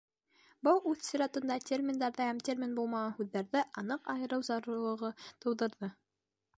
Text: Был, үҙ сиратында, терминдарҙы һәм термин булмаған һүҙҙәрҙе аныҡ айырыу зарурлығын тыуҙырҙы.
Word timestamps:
Был, 0.67 0.79
үҙ 0.91 1.03
сиратында, 1.07 1.57
терминдарҙы 1.71 2.25
һәм 2.29 2.41
термин 2.49 2.75
булмаған 2.81 3.15
һүҙҙәрҙе 3.21 3.65
аныҡ 3.83 4.13
айырыу 4.17 4.49
зарурлығын 4.53 5.19
тыуҙырҙы. 5.45 5.97